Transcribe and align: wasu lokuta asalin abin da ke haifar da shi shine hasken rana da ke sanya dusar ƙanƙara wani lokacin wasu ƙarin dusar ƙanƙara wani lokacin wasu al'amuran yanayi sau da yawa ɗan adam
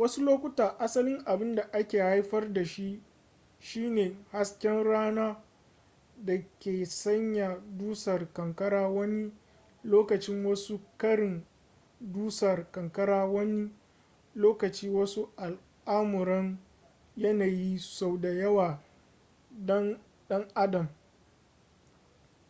wasu 0.00 0.18
lokuta 0.28 0.66
asalin 0.84 1.20
abin 1.32 1.54
da 1.54 1.84
ke 1.88 2.02
haifar 2.02 2.52
da 2.52 2.64
shi 2.64 3.02
shine 3.60 4.24
hasken 4.30 4.84
rana 4.84 5.44
da 6.24 6.42
ke 6.58 6.86
sanya 6.86 7.62
dusar 7.78 8.32
ƙanƙara 8.32 8.88
wani 8.88 9.32
lokacin 9.84 10.44
wasu 10.46 10.80
ƙarin 10.98 11.44
dusar 12.00 12.72
ƙanƙara 12.72 13.26
wani 13.26 13.70
lokacin 14.34 14.94
wasu 14.94 15.30
al'amuran 15.84 16.58
yanayi 17.16 17.78
sau 17.78 18.18
da 18.18 18.28
yawa 18.28 18.82
ɗan 19.66 19.98
adam 20.54 20.88